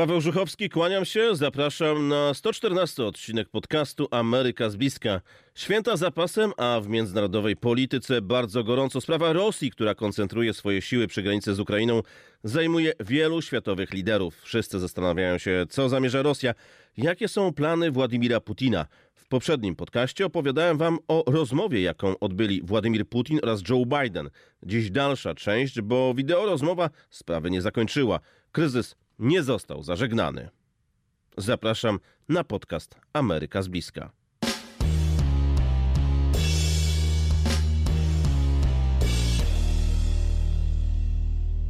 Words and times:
Paweł 0.00 0.20
Żuchowski, 0.20 0.68
kłaniam 0.68 1.04
się, 1.04 1.36
zapraszam 1.36 2.08
na 2.08 2.34
114 2.34 3.04
odcinek 3.04 3.48
podcastu 3.48 4.08
Ameryka 4.10 4.70
z 4.70 4.76
bliska. 4.76 5.20
Święta 5.54 5.96
zapasem, 5.96 6.52
a 6.56 6.80
w 6.80 6.88
międzynarodowej 6.88 7.56
polityce 7.56 8.22
bardzo 8.22 8.64
gorąco 8.64 9.00
sprawa 9.00 9.32
Rosji, 9.32 9.70
która 9.70 9.94
koncentruje 9.94 10.54
swoje 10.54 10.82
siły 10.82 11.06
przy 11.06 11.22
granicy 11.22 11.54
z 11.54 11.60
Ukrainą, 11.60 12.02
zajmuje 12.44 12.92
wielu 13.00 13.42
światowych 13.42 13.92
liderów. 13.92 14.40
Wszyscy 14.42 14.80
zastanawiają 14.80 15.38
się, 15.38 15.66
co 15.70 15.88
zamierza 15.88 16.22
Rosja, 16.22 16.54
jakie 16.96 17.28
są 17.28 17.52
plany 17.52 17.90
Władimira 17.90 18.40
Putina. 18.40 18.86
W 19.14 19.28
poprzednim 19.28 19.76
podcaście 19.76 20.26
opowiadałem 20.26 20.78
wam 20.78 20.98
o 21.08 21.24
rozmowie, 21.26 21.82
jaką 21.82 22.18
odbyli 22.18 22.62
Władimir 22.62 23.08
Putin 23.08 23.38
oraz 23.42 23.62
Joe 23.68 23.84
Biden. 23.86 24.30
Dziś 24.62 24.90
dalsza 24.90 25.34
część, 25.34 25.80
bo 25.80 26.14
wideo 26.14 26.46
rozmowa 26.46 26.90
sprawy 27.10 27.50
nie 27.50 27.62
zakończyła. 27.62 28.20
Kryzys 28.52 28.96
nie 29.20 29.42
został 29.42 29.82
zażegnany. 29.82 30.48
Zapraszam 31.36 32.00
na 32.28 32.44
podcast 32.44 32.96
Ameryka 33.12 33.62
z 33.62 33.68
bliska. 33.68 34.10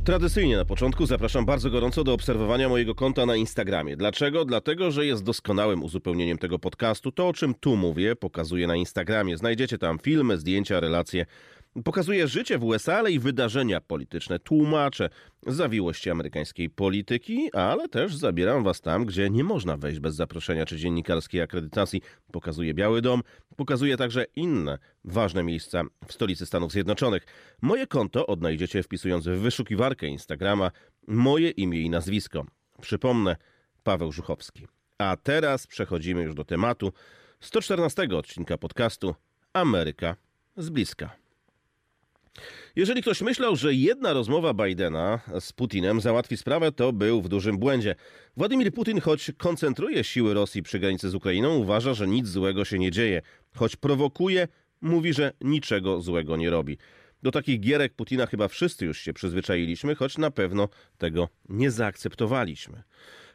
Tradycyjnie 0.04 0.56
na 0.56 0.64
początku 0.64 1.06
zapraszam 1.06 1.46
bardzo 1.46 1.70
gorąco 1.70 2.04
do 2.04 2.12
obserwowania 2.12 2.68
mojego 2.68 2.94
konta 2.94 3.26
na 3.26 3.36
Instagramie. 3.36 3.96
Dlaczego? 3.96 4.44
Dlatego, 4.44 4.90
że 4.90 5.06
jest 5.06 5.24
doskonałym 5.24 5.82
uzupełnieniem 5.82 6.38
tego 6.38 6.58
podcastu. 6.58 7.12
To, 7.12 7.28
o 7.28 7.32
czym 7.32 7.54
tu 7.54 7.76
mówię, 7.76 8.16
pokazuję 8.16 8.66
na 8.66 8.76
Instagramie. 8.76 9.36
Znajdziecie 9.36 9.78
tam 9.78 9.98
filmy, 9.98 10.38
zdjęcia, 10.38 10.80
relacje 10.80 11.26
Pokazuje 11.84 12.28
życie 12.28 12.58
w 12.58 12.64
USA, 12.64 12.96
ale 12.96 13.12
i 13.12 13.18
wydarzenia 13.18 13.80
polityczne. 13.80 14.38
Tłumaczę 14.38 15.10
zawiłości 15.46 16.10
amerykańskiej 16.10 16.70
polityki, 16.70 17.52
ale 17.52 17.88
też 17.88 18.16
zabieram 18.16 18.64
was 18.64 18.80
tam, 18.80 19.06
gdzie 19.06 19.30
nie 19.30 19.44
można 19.44 19.76
wejść 19.76 20.00
bez 20.00 20.14
zaproszenia 20.14 20.66
czy 20.66 20.76
dziennikarskiej 20.76 21.40
akredytacji. 21.40 22.02
Pokazuje 22.32 22.74
Biały 22.74 23.02
Dom, 23.02 23.22
pokazuje 23.56 23.96
także 23.96 24.24
inne 24.36 24.78
ważne 25.04 25.42
miejsca 25.42 25.82
w 26.06 26.12
stolicy 26.12 26.46
Stanów 26.46 26.72
Zjednoczonych. 26.72 27.26
Moje 27.62 27.86
konto 27.86 28.26
odnajdziecie 28.26 28.82
wpisując 28.82 29.26
w 29.28 29.30
wyszukiwarkę 29.30 30.06
Instagrama 30.06 30.70
moje 31.08 31.50
imię 31.50 31.80
i 31.80 31.90
nazwisko. 31.90 32.46
Przypomnę, 32.80 33.36
Paweł 33.82 34.12
Żuchowski. 34.12 34.66
A 34.98 35.16
teraz 35.22 35.66
przechodzimy 35.66 36.22
już 36.22 36.34
do 36.34 36.44
tematu 36.44 36.92
114 37.40 38.08
odcinka 38.16 38.58
podcastu 38.58 39.14
Ameryka 39.52 40.16
z 40.56 40.70
bliska. 40.70 41.20
Jeżeli 42.76 43.02
ktoś 43.02 43.22
myślał, 43.22 43.56
że 43.56 43.74
jedna 43.74 44.12
rozmowa 44.12 44.54
Bidena 44.54 45.20
z 45.40 45.52
Putinem 45.52 46.00
załatwi 46.00 46.36
sprawę, 46.36 46.72
to 46.72 46.92
był 46.92 47.22
w 47.22 47.28
dużym 47.28 47.58
błędzie. 47.58 47.94
Władimir 48.36 48.72
Putin, 48.72 49.00
choć 49.00 49.30
koncentruje 49.38 50.04
siły 50.04 50.34
Rosji 50.34 50.62
przy 50.62 50.78
granicy 50.78 51.10
z 51.10 51.14
Ukrainą, 51.14 51.56
uważa, 51.56 51.94
że 51.94 52.08
nic 52.08 52.28
złego 52.28 52.64
się 52.64 52.78
nie 52.78 52.90
dzieje. 52.90 53.22
Choć 53.56 53.76
prowokuje, 53.76 54.48
mówi, 54.80 55.12
że 55.12 55.32
niczego 55.40 56.00
złego 56.00 56.36
nie 56.36 56.50
robi. 56.50 56.78
Do 57.22 57.30
takich 57.30 57.60
gierek 57.60 57.94
Putina 57.94 58.26
chyba 58.26 58.48
wszyscy 58.48 58.86
już 58.86 59.00
się 59.00 59.12
przyzwyczailiśmy, 59.12 59.94
choć 59.94 60.18
na 60.18 60.30
pewno 60.30 60.68
tego 60.98 61.28
nie 61.48 61.70
zaakceptowaliśmy. 61.70 62.82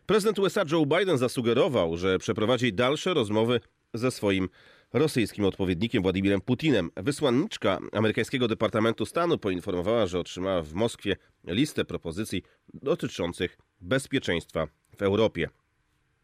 Prezydent 0.05 0.39
USA 0.39 0.63
Joe 0.71 0.85
Biden 0.85 1.17
zasugerował, 1.17 1.97
że 1.97 2.19
przeprowadzi 2.19 2.73
dalsze 2.73 3.13
rozmowy 3.13 3.59
ze 3.93 4.11
swoim 4.11 4.49
rosyjskim 4.93 5.45
odpowiednikiem 5.45 6.03
Władimirem 6.03 6.41
Putinem. 6.41 6.89
Wysłanniczka 6.95 7.79
amerykańskiego 7.91 8.47
Departamentu 8.47 9.05
Stanu 9.05 9.37
poinformowała, 9.37 10.07
że 10.07 10.19
otrzymała 10.19 10.61
w 10.61 10.73
Moskwie 10.73 11.15
listę 11.47 11.85
propozycji 11.85 12.43
dotyczących 12.73 13.57
bezpieczeństwa 13.81 14.67
w 14.97 15.01
Europie. 15.01 15.49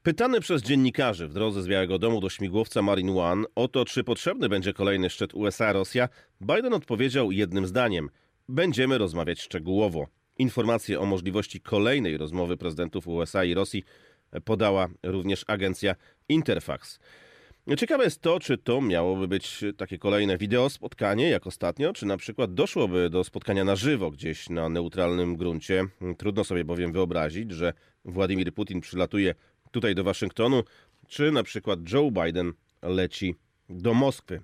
Pytany 0.03 0.39
przez 0.39 0.61
dziennikarzy 0.61 1.27
w 1.27 1.33
drodze 1.33 1.61
z 1.61 1.67
Białego 1.67 1.99
Domu 1.99 2.21
do 2.21 2.29
śmigłowca 2.29 2.81
Marine 2.81 3.19
One 3.19 3.45
o 3.55 3.67
to, 3.67 3.85
czy 3.85 4.03
potrzebny 4.03 4.49
będzie 4.49 4.73
kolejny 4.73 5.09
szczyt 5.09 5.33
USA-Rosja, 5.33 6.09
Biden 6.41 6.73
odpowiedział 6.73 7.31
jednym 7.31 7.67
zdaniem: 7.67 8.09
Będziemy 8.49 8.97
rozmawiać 8.97 9.41
szczegółowo. 9.41 10.07
Informacje 10.37 10.99
o 10.99 11.05
możliwości 11.05 11.61
kolejnej 11.61 12.17
rozmowy 12.17 12.57
prezydentów 12.57 13.07
USA 13.07 13.43
i 13.43 13.53
Rosji 13.53 13.83
podała 14.45 14.87
również 15.03 15.45
agencja 15.47 15.95
Interfax. 16.29 16.99
Ciekawe 17.77 18.03
jest 18.03 18.21
to, 18.21 18.39
czy 18.39 18.57
to 18.57 18.81
miałoby 18.81 19.27
być 19.27 19.63
takie 19.77 19.97
kolejne 19.97 20.37
wideo 20.37 20.69
spotkanie, 20.69 21.29
jak 21.29 21.47
ostatnio, 21.47 21.93
czy 21.93 22.05
na 22.05 22.17
przykład 22.17 22.53
doszłoby 22.53 23.09
do 23.09 23.23
spotkania 23.23 23.63
na 23.63 23.75
żywo 23.75 24.11
gdzieś 24.11 24.49
na 24.49 24.69
neutralnym 24.69 25.35
gruncie. 25.35 25.85
Trudno 26.17 26.43
sobie 26.43 26.65
bowiem 26.65 26.91
wyobrazić, 26.91 27.51
że 27.51 27.73
Władimir 28.05 28.53
Putin 28.53 28.81
przylatuje 28.81 29.35
tutaj 29.71 29.95
do 29.95 30.03
Waszyngtonu, 30.03 30.63
czy 31.07 31.31
na 31.31 31.43
przykład 31.43 31.79
Joe 31.93 32.11
Biden 32.11 32.53
leci 32.81 33.35
do 33.69 33.93
Moskwy. 33.93 34.41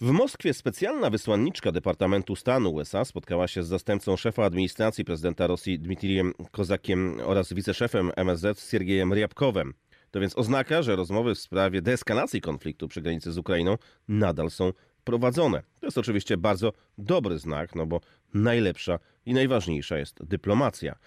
W 0.00 0.10
Moskwie 0.10 0.54
specjalna 0.54 1.10
wysłanniczka 1.10 1.72
Departamentu 1.72 2.36
Stanu 2.36 2.74
USA 2.74 3.04
spotkała 3.04 3.48
się 3.48 3.62
z 3.62 3.68
zastępcą 3.68 4.16
szefa 4.16 4.44
administracji 4.44 5.04
prezydenta 5.04 5.46
Rosji 5.46 5.78
Dmitrijem 5.78 6.32
Kozakiem 6.50 7.20
oraz 7.24 7.52
wiceszefem 7.52 8.10
MSZ 8.16 8.70
Siergiejem 8.70 9.12
Ryabkowem. 9.12 9.74
To 10.16 10.20
więc 10.20 10.38
oznaka, 10.38 10.82
że 10.82 10.96
rozmowy 10.96 11.34
w 11.34 11.38
sprawie 11.38 11.82
deeskalacji 11.82 12.40
konfliktu 12.40 12.88
przy 12.88 13.02
granicy 13.02 13.32
z 13.32 13.38
Ukrainą 13.38 13.78
nadal 14.08 14.50
są 14.50 14.72
prowadzone. 15.04 15.62
To 15.80 15.86
jest 15.86 15.98
oczywiście 15.98 16.36
bardzo 16.36 16.72
dobry 16.98 17.38
znak, 17.38 17.74
no 17.74 17.86
bo 17.86 18.00
najlepsza 18.34 18.98
i 19.26 19.34
najważniejsza 19.34 19.98
jest 19.98 20.24
dyplomacja. 20.24 20.98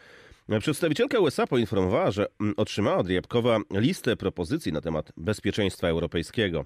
Przedstawicielka 0.59 1.20
USA 1.20 1.47
poinformowała, 1.47 2.12
że 2.12 2.28
otrzymała 2.58 2.97
od 2.97 3.08
Ryabkowa 3.08 3.58
listę 3.72 4.16
propozycji 4.16 4.74
na 4.74 4.81
temat 4.81 5.12
bezpieczeństwa 5.18 5.88
europejskiego. 5.88 6.66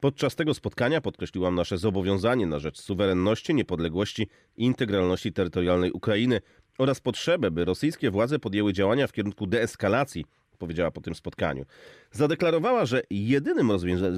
Podczas 0.00 0.34
tego 0.36 0.54
spotkania 0.54 1.00
podkreśliłam 1.00 1.54
nasze 1.54 1.78
zobowiązanie 1.78 2.46
na 2.46 2.58
rzecz 2.58 2.80
suwerenności, 2.80 3.54
niepodległości 3.54 4.28
i 4.56 4.64
integralności 4.64 5.32
terytorialnej 5.32 5.92
Ukrainy 5.92 6.40
oraz 6.78 7.00
potrzebę, 7.00 7.50
by 7.50 7.64
rosyjskie 7.64 8.10
władze 8.10 8.38
podjęły 8.38 8.72
działania 8.72 9.06
w 9.06 9.12
kierunku 9.12 9.46
deeskalacji 9.46 10.24
powiedziała 10.62 10.90
po 10.90 11.00
tym 11.00 11.14
spotkaniu. 11.14 11.64
Zadeklarowała, 12.12 12.86
że 12.86 13.02
jedynym 13.10 13.70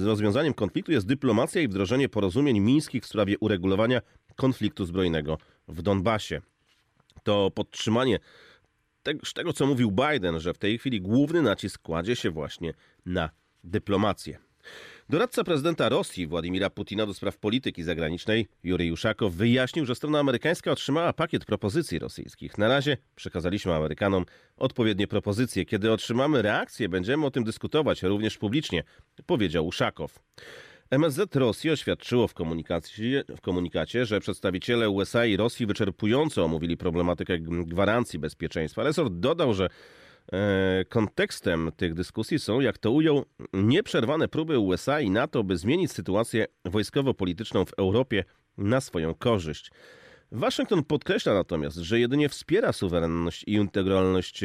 rozwiązaniem 0.05 0.53
konfliktu 0.53 0.91
jest 0.91 1.07
dyplomacja 1.07 1.61
i 1.61 1.67
wdrożenie 1.67 2.09
porozumień 2.09 2.59
mińskich 2.59 3.03
w 3.03 3.07
sprawie 3.07 3.35
uregulowania 3.39 4.01
konfliktu 4.35 4.85
zbrojnego 4.85 5.37
w 5.67 5.81
Donbasie. 5.81 6.41
To 7.23 7.51
podtrzymanie 7.51 8.19
tego, 9.33 9.53
co 9.53 9.65
mówił 9.67 9.91
Biden, 9.91 10.39
że 10.39 10.53
w 10.53 10.57
tej 10.57 10.77
chwili 10.77 11.01
główny 11.01 11.41
nacisk 11.41 11.81
kładzie 11.81 12.15
się 12.15 12.29
właśnie 12.29 12.73
na 13.05 13.29
dyplomację. 13.63 14.44
Doradca 15.09 15.43
prezydenta 15.43 15.89
Rosji 15.89 16.27
Władimira 16.27 16.69
Putina 16.69 17.05
do 17.05 17.13
spraw 17.13 17.37
polityki 17.37 17.83
zagranicznej 17.83 18.47
Jury 18.63 18.85
Juszakow 18.85 19.33
wyjaśnił, 19.33 19.85
że 19.85 19.95
strona 19.95 20.19
amerykańska 20.19 20.71
otrzymała 20.71 21.13
pakiet 21.13 21.45
propozycji 21.45 21.99
rosyjskich. 21.99 22.57
Na 22.57 22.67
razie 22.67 22.97
przekazaliśmy 23.15 23.73
Amerykanom 23.73 24.25
odpowiednie 24.57 25.07
propozycje. 25.07 25.65
Kiedy 25.65 25.91
otrzymamy 25.91 26.41
reakcję, 26.41 26.89
będziemy 26.89 27.25
o 27.25 27.31
tym 27.31 27.43
dyskutować 27.43 28.03
również 28.03 28.37
publicznie, 28.37 28.83
powiedział 29.25 29.67
Uszakow. 29.67 30.19
MSZ 30.91 31.35
Rosji 31.35 31.71
oświadczyło 31.71 32.27
w, 32.27 32.33
w 33.37 33.41
komunikacie, 33.41 34.05
że 34.05 34.19
przedstawiciele 34.19 34.89
USA 34.89 35.25
i 35.25 35.37
Rosji 35.37 35.65
wyczerpująco 35.65 36.43
omówili 36.43 36.77
problematykę 36.77 37.39
gwarancji 37.39 38.19
bezpieczeństwa. 38.19 38.83
Resort 38.83 39.13
dodał, 39.13 39.53
że 39.53 39.69
kontekstem 40.89 41.71
tych 41.77 41.93
dyskusji 41.93 42.39
są, 42.39 42.59
jak 42.59 42.77
to 42.77 42.91
ujął, 42.91 43.25
nieprzerwane 43.53 44.27
próby 44.27 44.59
USA 44.59 45.01
i 45.01 45.09
NATO, 45.09 45.43
by 45.43 45.57
zmienić 45.57 45.91
sytuację 45.91 46.45
wojskowo-polityczną 46.65 47.65
w 47.65 47.73
Europie 47.73 48.23
na 48.57 48.81
swoją 48.81 49.15
korzyść. 49.15 49.71
Waszyngton 50.31 50.83
podkreśla 50.83 51.33
natomiast, 51.33 51.77
że 51.77 51.99
jedynie 51.99 52.29
wspiera 52.29 52.73
suwerenność 52.73 53.43
i 53.47 53.53
integralność 53.53 54.43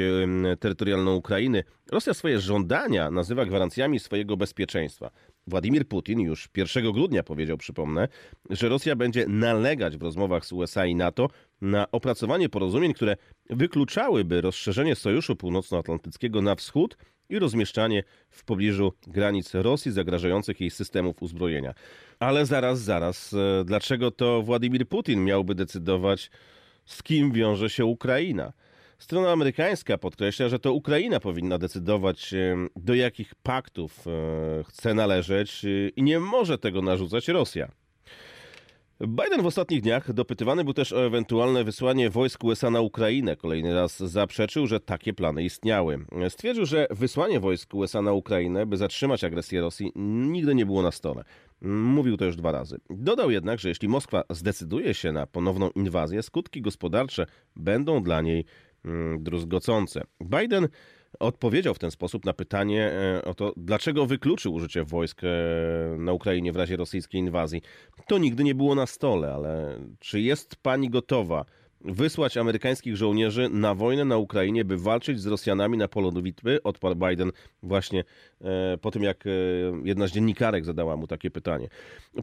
terytorialną 0.61 1.15
Ukrainy. 1.15 1.65
Rosja 1.93 2.15
swoje 2.15 2.41
żądania 2.41 3.11
nazywa 3.11 3.45
gwarancjami 3.45 4.01
swojego 4.01 4.37
bezpieczeństwa. 4.37 5.11
Władimir 5.51 5.89
Putin 5.89 6.21
już 6.21 6.49
1 6.57 6.93
grudnia 6.93 7.23
powiedział, 7.23 7.57
przypomnę, 7.57 8.09
że 8.51 8.69
Rosja 8.69 8.97
będzie 8.97 9.27
nalegać 9.29 9.97
w 9.97 10.03
rozmowach 10.03 10.47
z 10.47 10.53
USA 10.53 10.87
i 10.87 10.95
NATO 10.95 11.29
na 11.61 11.91
opracowanie 11.91 12.49
porozumień, 12.49 12.95
które 12.95 13.17
wykluczałyby 13.51 14.41
rozszerzenie 14.41 14.97
Sojuszu 14.97 15.37
Północnoatlantyckiego 15.37 16.43
na 16.43 16.55
wschód 16.55 16.97
i 17.29 17.39
rozmieszczanie 17.39 18.03
w 18.31 18.45
pobliżu 18.45 18.93
granic 19.07 19.55
Rosji 19.55 19.93
zagrażających 19.93 20.61
jej 20.61 20.71
systemów 20.71 21.23
uzbrojenia. 21.23 21.75
Ale 22.19 22.47
zaraz, 22.47 22.81
zaraz, 22.81 23.33
e, 23.33 23.65
dlaczego 23.65 24.11
to 24.11 24.43
Władimir 24.43 24.89
Putin 24.89 25.25
miałby 25.25 25.55
decydować, 25.55 26.31
z 26.87 27.03
kim 27.03 27.33
wiąże 27.33 27.71
się 27.71 27.85
Ukraina? 27.85 28.53
Strona 29.01 29.33
amerykańska 29.33 29.99
podkreśla, 29.99 30.49
że 30.49 30.59
to 30.59 30.73
Ukraina 30.73 31.21
powinna 31.21 31.59
decydować, 31.59 32.35
e, 32.35 32.57
do 32.77 32.95
jakich 32.95 33.35
paktów 33.35 34.07
e, 34.07 34.65
chce 34.65 34.95
należeć 34.95 35.63
i 35.97 36.03
nie 36.03 36.21
może 36.21 36.59
tego 36.59 36.83
narzucać 36.83 37.29
Rosja. 37.29 37.71
Biden 39.01 39.43
w 39.43 39.47
ostatnich 39.47 39.83
dniach 39.83 40.13
dopytywany 40.13 40.65
był 40.65 40.75
też 40.75 40.93
o 40.93 41.07
ewentualne 41.07 41.65
wysłanie 41.65 42.11
wojsk 42.11 42.45
USA 42.45 42.71
na 42.71 42.81
Ukrainę. 42.81 43.37
Kolejny 43.37 43.75
raz 43.75 43.99
zaprzeczył, 43.99 44.67
że 44.67 44.81
takie 44.81 45.13
plany 45.13 45.45
istniały. 45.45 45.99
Stwierdził, 46.29 46.67
że 46.67 46.87
wysłanie 46.91 47.41
wojsk 47.41 47.75
USA 47.75 48.03
na 48.03 48.13
Ukrainę, 48.13 48.67
by 48.67 48.77
zatrzymać 48.77 49.25
agresję 49.25 49.61
Rosji, 49.61 49.93
nigdy 49.97 50.55
nie 50.55 50.67
było 50.67 50.83
na 50.83 50.91
stole. 50.91 51.25
Mówił 51.63 52.17
to 52.17 52.25
już 52.25 52.37
dwa 52.37 52.53
razy. 52.53 52.81
Dodał 52.91 53.31
jednak, 53.31 53.61
że 53.61 53.69
jeśli 53.69 53.89
Moskwa 53.89 54.23
zdecyduje 54.31 54.95
się 54.95 55.13
na 55.13 55.27
ponowną 55.27 55.71
inwazję, 55.71 56.23
skutki 56.23 56.63
gospodarcze 56.63 57.27
będą 57.57 58.03
dla 58.03 58.21
niej 58.21 58.45
druzgocące. 59.19 60.03
Biden 60.21 60.69
odpowiedział 61.21 61.75
w 61.75 61.79
ten 61.79 61.91
sposób 61.91 62.25
na 62.25 62.33
pytanie 62.33 62.93
e, 62.93 63.25
o 63.25 63.35
to, 63.35 63.53
dlaczego 63.57 64.07
wykluczył 64.07 64.55
użycie 64.55 64.85
wojsk 64.85 65.23
e, 65.25 65.29
na 65.99 66.13
Ukrainie 66.13 66.53
w 66.53 66.57
razie 66.57 66.77
rosyjskiej 66.77 67.21
inwazji. 67.21 67.63
To 68.09 68.19
nigdy 68.19 68.45
nie 68.45 68.55
było 68.55 68.75
na 68.75 68.87
stole, 68.87 69.35
ale 69.35 69.79
czy 69.99 70.21
jest 70.21 70.57
pani 70.57 70.91
gotowa 70.91 71.45
wysłać 71.81 72.37
amerykańskich 72.37 72.97
żołnierzy 72.97 73.49
na 73.49 73.75
wojnę 73.75 74.05
na 74.05 74.17
Ukrainie, 74.17 74.65
by 74.65 74.77
walczyć 74.77 75.21
z 75.21 75.27
Rosjanami 75.27 75.79
na 75.79 75.89
polu 75.89 76.13
bitwy? 76.13 76.63
Odparł 76.63 76.95
Biden 76.95 77.33
właśnie 77.63 78.05
e, 78.41 78.79
po 78.79 78.91
tym, 78.91 79.03
jak 79.03 79.25
jedna 79.85 80.07
z 80.07 80.13
dziennikarek 80.13 80.65
zadała 80.65 80.97
mu 80.97 81.07
takie 81.07 81.31
pytanie. 81.31 81.69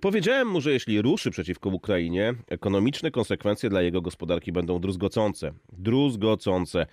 Powiedziałem 0.01 0.48
mu, 0.48 0.62
że 0.62 0.71
jeśli 0.71 1.01
ruszy 1.01 1.31
przeciwko 1.31 1.69
Ukrainie, 1.69 2.33
ekonomiczne 2.50 3.12
konsekwencje 3.12 3.69
dla 3.69 3.81
jego 3.81 4.01
gospodarki 4.01 4.51
będą 4.51 4.80
druzgocące. 4.80 5.51
Druzgocące. 5.77 6.86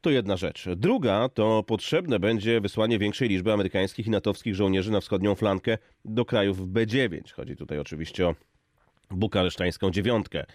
To 0.00 0.10
jedna 0.10 0.36
rzecz. 0.36 0.68
Druga 0.76 1.28
to 1.28 1.62
potrzebne 1.62 2.18
będzie 2.18 2.60
wysłanie 2.60 2.98
większej 2.98 3.28
liczby 3.28 3.52
amerykańskich 3.52 4.06
i 4.06 4.10
natowskich 4.10 4.54
żołnierzy 4.54 4.92
na 4.92 5.00
wschodnią 5.00 5.34
flankę 5.34 5.78
do 6.04 6.24
krajów 6.24 6.60
B9. 6.60 7.32
Chodzi 7.32 7.56
tutaj 7.56 7.78
oczywiście 7.78 8.26
o 8.26 8.34
bukaresztańską 9.10 9.90
dziewiątkę 9.90 10.40
e, 10.40 10.46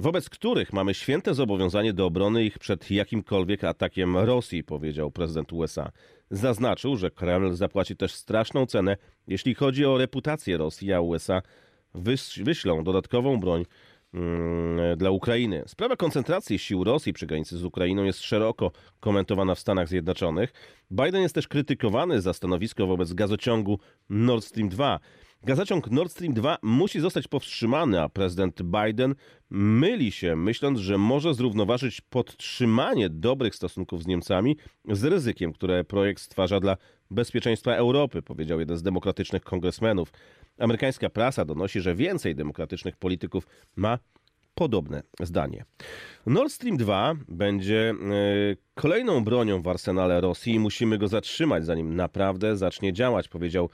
wobec 0.00 0.30
których 0.30 0.72
mamy 0.72 0.94
święte 0.94 1.34
zobowiązanie 1.34 1.92
do 1.92 2.06
obrony 2.06 2.44
ich 2.44 2.58
przed 2.58 2.90
jakimkolwiek 2.90 3.64
atakiem 3.64 4.16
Rosji, 4.16 4.64
powiedział 4.64 5.10
prezydent 5.10 5.52
USA. 5.52 5.92
Zaznaczył, 6.30 6.96
że 6.96 7.10
Kreml 7.10 7.54
zapłaci 7.54 7.96
też 7.96 8.14
straszną 8.14 8.66
cenę, 8.66 8.96
jeśli 9.26 9.54
chodzi 9.54 9.86
o 9.86 9.98
reputację 9.98 10.56
Rosji, 10.56 10.92
a 10.92 11.00
USA 11.00 11.42
wyślą 12.44 12.84
dodatkową 12.84 13.40
broń 13.40 13.64
Mm, 14.14 14.98
dla 14.98 15.10
Ukrainy. 15.10 15.62
Sprawa 15.66 15.96
koncentracji 15.96 16.58
sił 16.58 16.84
Rosji 16.84 17.12
przy 17.12 17.26
granicy 17.26 17.58
z 17.58 17.64
Ukrainą 17.64 18.04
jest 18.04 18.20
szeroko 18.20 18.72
komentowana 19.00 19.54
w 19.54 19.58
Stanach 19.58 19.88
Zjednoczonych. 19.88 20.52
Biden 20.90 21.22
jest 21.22 21.34
też 21.34 21.48
krytykowany 21.48 22.20
za 22.20 22.32
stanowisko 22.32 22.86
wobec 22.86 23.12
gazociągu 23.12 23.78
Nord 24.08 24.44
Stream 24.44 24.68
2. 24.68 25.00
Gazociąg 25.44 25.90
Nord 25.90 26.12
Stream 26.12 26.34
2 26.34 26.58
musi 26.62 27.00
zostać 27.00 27.28
powstrzymany, 27.28 28.02
a 28.02 28.08
prezydent 28.08 28.62
Biden 28.62 29.14
myli 29.50 30.12
się, 30.12 30.36
myśląc, 30.36 30.78
że 30.78 30.98
może 30.98 31.34
zrównoważyć 31.34 32.00
podtrzymanie 32.00 33.08
dobrych 33.08 33.54
stosunków 33.54 34.02
z 34.02 34.06
Niemcami 34.06 34.56
z 34.88 35.04
ryzykiem, 35.04 35.52
które 35.52 35.84
projekt 35.84 36.22
stwarza 36.22 36.60
dla 36.60 36.76
bezpieczeństwa 37.10 37.74
Europy, 37.74 38.22
powiedział 38.22 38.60
jeden 38.60 38.76
z 38.76 38.82
demokratycznych 38.82 39.42
kongresmenów. 39.42 40.12
Amerykańska 40.58 41.10
prasa 41.10 41.44
donosi, 41.44 41.80
że 41.80 41.94
więcej 41.94 42.34
demokratycznych 42.34 42.96
polityków 42.96 43.46
ma 43.76 43.98
podobne 44.54 45.02
zdanie. 45.20 45.64
Nord 46.26 46.52
Stream 46.52 46.76
2 46.76 47.14
będzie 47.28 47.90
e, 47.90 47.94
kolejną 48.74 49.24
bronią 49.24 49.62
w 49.62 49.68
arsenale 49.68 50.20
Rosji 50.20 50.54
i 50.54 50.58
musimy 50.58 50.98
go 50.98 51.08
zatrzymać, 51.08 51.64
zanim 51.64 51.96
naprawdę 51.96 52.56
zacznie 52.56 52.92
działać, 52.92 53.28
powiedział 53.28 53.70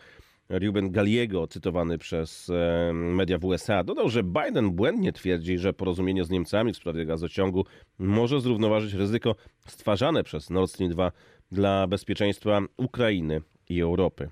Ruben 0.48 0.90
Galliego, 0.90 1.46
cytowany 1.46 1.98
przez 1.98 2.50
e, 2.50 2.92
media 2.92 3.38
w 3.38 3.44
USA. 3.44 3.84
Dodał, 3.84 4.08
że 4.08 4.22
Biden 4.22 4.70
błędnie 4.70 5.12
twierdzi, 5.12 5.58
że 5.58 5.72
porozumienie 5.72 6.24
z 6.24 6.30
Niemcami 6.30 6.72
w 6.72 6.76
sprawie 6.76 7.06
gazociągu 7.06 7.64
może 7.98 8.40
zrównoważyć 8.40 8.92
ryzyko 8.92 9.36
stwarzane 9.68 10.24
przez 10.24 10.50
Nord 10.50 10.70
Stream 10.70 10.92
2 10.92 11.12
dla 11.52 11.86
bezpieczeństwa 11.86 12.60
Ukrainy 12.76 13.40
i 13.68 13.80
Europy. 13.80 14.28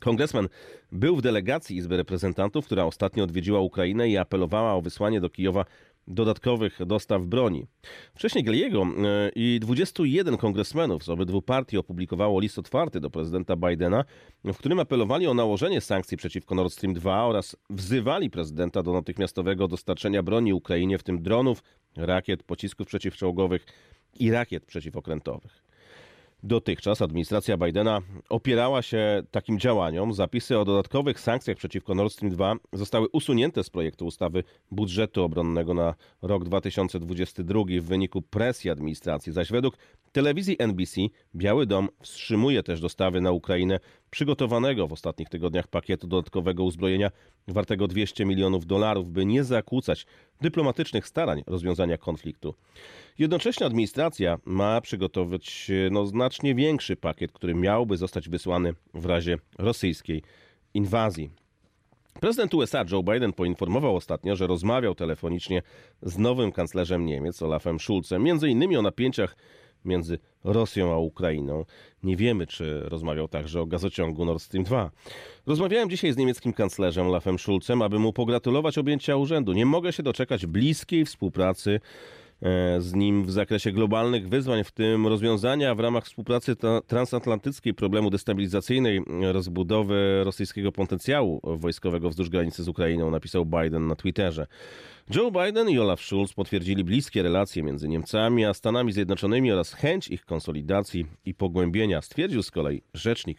Kongresman 0.00 0.48
był 0.92 1.16
w 1.16 1.22
delegacji 1.22 1.76
Izby 1.76 1.96
Reprezentantów, 1.96 2.66
która 2.66 2.84
ostatnio 2.84 3.24
odwiedziła 3.24 3.60
Ukrainę 3.60 4.08
i 4.08 4.16
apelowała 4.16 4.74
o 4.74 4.82
wysłanie 4.82 5.20
do 5.20 5.30
Kijowa 5.30 5.64
dodatkowych 6.08 6.78
dostaw 6.86 7.22
broni. 7.22 7.66
Wcześniej 8.14 8.44
Galliego 8.44 8.82
e, 8.82 9.30
i 9.34 9.60
21 9.60 10.36
kongresmenów 10.36 11.04
z 11.04 11.08
obydwu 11.08 11.42
partii 11.42 11.78
opublikowało 11.78 12.40
list 12.40 12.58
otwarty 12.58 13.00
do 13.00 13.10
prezydenta 13.10 13.56
Bidena, 13.56 14.04
w 14.44 14.56
którym 14.56 14.80
apelowali 14.80 15.26
o 15.26 15.34
nałożenie 15.34 15.80
sankcji 15.80 16.16
przeciwko 16.16 16.54
Nord 16.54 16.72
Stream 16.72 16.94
2 16.94 17.24
oraz 17.24 17.56
wzywali 17.70 18.30
prezydenta 18.30 18.82
do 18.82 18.92
natychmiastowego 18.92 19.68
dostarczenia 19.68 20.22
broni 20.22 20.52
Ukrainie, 20.52 20.98
w 20.98 21.02
tym 21.02 21.22
dronów, 21.22 21.62
rakiet, 21.96 22.42
pocisków 22.42 22.86
przeciwczołgowych 22.86 23.66
i 24.20 24.30
rakiet 24.30 24.64
przeciwokrętowych. 24.64 25.71
Dotychczas 26.44 27.02
administracja 27.02 27.56
Bidena 27.56 28.00
opierała 28.28 28.82
się 28.82 29.22
takim 29.30 29.58
działaniom. 29.58 30.14
Zapisy 30.14 30.58
o 30.58 30.64
dodatkowych 30.64 31.20
sankcjach 31.20 31.56
przeciwko 31.56 31.94
Nord 31.94 32.12
Stream 32.12 32.34
2 32.34 32.54
zostały 32.72 33.08
usunięte 33.12 33.64
z 33.64 33.70
projektu 33.70 34.06
ustawy 34.06 34.44
budżetu 34.70 35.24
obronnego 35.24 35.74
na 35.74 35.94
rok 36.22 36.44
2022 36.44 37.60
w 37.80 37.84
wyniku 37.84 38.22
presji 38.22 38.70
administracji. 38.70 39.32
Zaś 39.32 39.50
według 39.50 39.76
telewizji 40.12 40.56
NBC 40.58 41.00
Biały 41.36 41.66
Dom 41.66 41.88
wstrzymuje 42.02 42.62
też 42.62 42.80
dostawy 42.80 43.20
na 43.20 43.32
Ukrainę 43.32 43.80
przygotowanego 44.12 44.88
w 44.88 44.92
ostatnich 44.92 45.28
tygodniach 45.28 45.68
pakietu 45.68 46.06
dodatkowego 46.06 46.64
uzbrojenia 46.64 47.10
wartego 47.48 47.88
200 47.88 48.24
milionów 48.24 48.66
dolarów, 48.66 49.10
by 49.10 49.26
nie 49.26 49.44
zakłócać 49.44 50.06
dyplomatycznych 50.40 51.06
starań 51.06 51.42
rozwiązania 51.46 51.98
konfliktu. 51.98 52.54
Jednocześnie 53.18 53.66
administracja 53.66 54.38
ma 54.44 54.80
przygotować 54.80 55.70
no, 55.90 56.06
znacznie 56.06 56.54
większy 56.54 56.96
pakiet, 56.96 57.32
który 57.32 57.54
miałby 57.54 57.96
zostać 57.96 58.28
wysłany 58.28 58.74
w 58.94 59.06
razie 59.06 59.38
rosyjskiej 59.58 60.22
inwazji. 60.74 61.30
Prezydent 62.20 62.54
USA 62.54 62.84
Joe 62.90 63.02
Biden 63.02 63.32
poinformował 63.32 63.96
ostatnio, 63.96 64.36
że 64.36 64.46
rozmawiał 64.46 64.94
telefonicznie 64.94 65.62
z 66.02 66.18
nowym 66.18 66.52
kanclerzem 66.52 67.06
Niemiec 67.06 67.42
Olafem 67.42 67.80
Schulzem, 67.80 68.22
między 68.22 68.48
innymi 68.48 68.76
o 68.76 68.82
napięciach 68.82 69.36
między 69.84 70.18
Rosją 70.44 70.92
a 70.92 70.98
Ukrainą. 70.98 71.64
Nie 72.02 72.16
wiemy, 72.16 72.46
czy 72.46 72.80
rozmawiał 72.80 73.28
także 73.28 73.60
o 73.60 73.66
gazociągu 73.66 74.24
Nord 74.24 74.42
Stream 74.42 74.64
2. 74.64 74.90
Rozmawiałem 75.46 75.90
dzisiaj 75.90 76.12
z 76.12 76.16
niemieckim 76.16 76.52
kanclerzem 76.52 77.06
Olafem 77.06 77.38
Schulzem, 77.38 77.82
aby 77.82 77.98
mu 77.98 78.12
pogratulować 78.12 78.78
objęcia 78.78 79.16
urzędu. 79.16 79.52
Nie 79.52 79.66
mogę 79.66 79.92
się 79.92 80.02
doczekać 80.02 80.46
bliskiej 80.46 81.04
współpracy 81.04 81.80
z 82.78 82.94
nim 82.94 83.24
w 83.24 83.30
zakresie 83.30 83.72
globalnych 83.72 84.28
wyzwań, 84.28 84.64
w 84.64 84.72
tym 84.72 85.06
rozwiązania 85.06 85.74
w 85.74 85.80
ramach 85.80 86.04
współpracy 86.04 86.56
transatlantyckiej 86.86 87.74
problemu 87.74 88.10
destabilizacyjnej 88.10 89.00
rozbudowy 89.32 90.20
rosyjskiego 90.24 90.72
potencjału 90.72 91.40
wojskowego 91.44 92.10
wzdłuż 92.10 92.28
granicy 92.28 92.62
z 92.62 92.68
Ukrainą, 92.68 93.10
napisał 93.10 93.46
Biden 93.46 93.86
na 93.86 93.96
Twitterze. 93.96 94.46
Joe 95.14 95.30
Biden 95.30 95.70
i 95.70 95.78
Olaf 95.78 96.00
Scholz 96.00 96.32
potwierdzili 96.32 96.84
bliskie 96.84 97.22
relacje 97.22 97.62
między 97.62 97.88
Niemcami 97.88 98.44
a 98.44 98.54
Stanami 98.54 98.92
Zjednoczonymi 98.92 99.52
oraz 99.52 99.72
chęć 99.72 100.08
ich 100.08 100.24
konsolidacji 100.24 101.06
i 101.24 101.34
pogłębienia, 101.34 102.02
stwierdził 102.02 102.42
z 102.42 102.50
kolei 102.50 102.82
rzecznik 102.94 103.38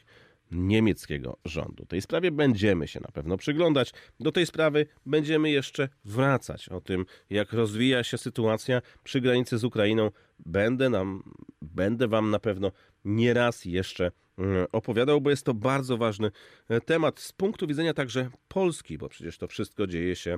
niemieckiego 0.56 1.38
rządu. 1.46 1.86
Tej 1.86 2.02
sprawie 2.02 2.32
będziemy 2.32 2.88
się 2.88 3.00
na 3.00 3.08
pewno 3.08 3.38
przyglądać. 3.38 3.94
Do 4.20 4.32
tej 4.32 4.46
sprawy 4.46 4.86
będziemy 5.06 5.52
jeszcze 5.52 5.90
wracać. 6.06 6.70
O 6.70 6.82
tym, 6.82 7.06
jak 7.30 7.54
rozwija 7.54 8.04
się 8.04 8.18
sytuacja 8.18 8.82
przy 9.04 9.22
granicy 9.22 9.58
z 9.58 9.64
Ukrainą, 9.64 10.12
będę, 10.46 10.90
nam, 10.90 11.24
będę 11.62 12.08
Wam 12.08 12.30
na 12.30 12.40
pewno 12.40 12.72
nieraz 13.06 13.66
jeszcze 13.66 14.12
mm, 14.38 14.68
opowiadał, 14.72 15.22
bo 15.22 15.30
jest 15.30 15.46
to 15.46 15.54
bardzo 15.54 15.98
ważny 15.98 16.32
e, 16.70 16.82
temat 16.82 17.20
z 17.20 17.32
punktu 17.32 17.68
widzenia 17.68 17.94
także 17.94 18.30
Polski, 18.48 18.98
bo 18.98 19.10
przecież 19.10 19.38
to 19.38 19.48
wszystko 19.48 19.88
dzieje 19.88 20.16
się 20.16 20.38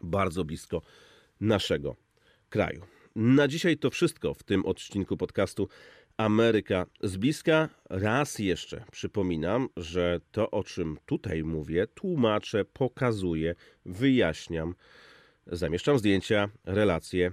bardzo 0.00 0.44
blisko 0.44 0.82
naszego 1.40 1.96
kraju. 2.48 2.82
Na 3.16 3.48
dzisiaj 3.48 3.76
to 3.76 3.90
wszystko 3.90 4.34
w 4.34 4.42
tym 4.42 4.66
odcinku 4.66 5.16
podcastu 5.16 5.68
Ameryka 6.18 6.86
z 7.02 7.16
bliska. 7.16 7.68
Raz 7.90 8.38
jeszcze 8.38 8.84
przypominam, 8.92 9.68
że 9.76 10.20
to, 10.32 10.50
o 10.50 10.64
czym 10.64 10.98
tutaj 11.06 11.44
mówię, 11.44 11.86
tłumaczę, 11.86 12.64
pokazuję, 12.64 13.54
wyjaśniam, 13.86 14.74
zamieszczam 15.46 15.98
zdjęcia, 15.98 16.48
relacje 16.64 17.32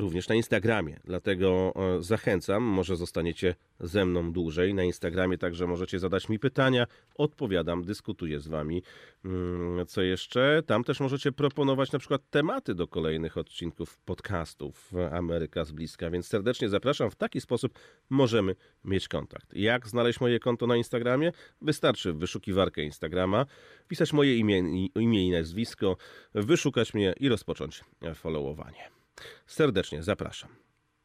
również 0.00 0.28
na 0.28 0.34
Instagramie. 0.34 1.00
Dlatego 1.04 1.72
e, 1.76 2.02
zachęcam, 2.02 2.62
może 2.62 2.96
zostaniecie 2.96 3.54
ze 3.80 4.04
mną 4.04 4.32
dłużej. 4.32 4.74
Na 4.74 4.84
Instagramie 4.84 5.38
także 5.38 5.66
możecie 5.66 5.98
zadać 5.98 6.28
mi 6.28 6.38
pytania, 6.38 6.86
odpowiadam, 7.14 7.84
dyskutuję 7.84 8.40
z 8.40 8.48
wami. 8.48 8.82
Mm, 9.24 9.86
Co 9.86 10.02
jeszcze? 10.02 10.62
Tam 10.66 10.84
też 10.84 11.00
możecie 11.00 11.32
proponować 11.32 11.92
na 11.92 11.98
przykład 11.98 12.22
tematy 12.30 12.74
do 12.74 12.88
kolejnych 12.88 13.36
odcinków 13.36 13.98
podcastów 13.98 14.92
Ameryka 15.12 15.64
z 15.64 15.72
bliska, 15.72 16.10
więc 16.10 16.26
serdecznie 16.26 16.68
zapraszam. 16.68 17.10
W 17.10 17.16
taki 17.16 17.40
sposób 17.40 17.78
możemy 18.10 18.54
mieć 18.84 19.08
kontakt. 19.08 19.54
Jak 19.54 19.88
znaleźć 19.88 20.20
moje 20.20 20.38
konto 20.38 20.66
na 20.66 20.76
Instagramie? 20.76 21.32
Wystarczy 21.62 22.12
wyszukiwarkę 22.12 22.82
Instagrama, 22.82 23.46
wpisać 23.84 24.12
moje 24.12 24.36
imię, 24.36 24.88
imię 24.94 25.26
i 25.26 25.30
nazwisko, 25.30 25.96
wyszukać 26.34 26.94
mnie 26.94 27.14
i 27.20 27.28
rozpocząć 27.28 27.84
followowanie. 28.14 28.99
Serdecznie 29.46 30.02
zapraszam. 30.02 30.50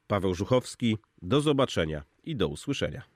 Paweł 0.08 0.36
Żuchowski, 0.36 0.98
do 1.22 1.42
zobaczenia 1.42 2.04
i 2.24 2.36
do 2.36 2.48
usłyszenia. 2.48 3.15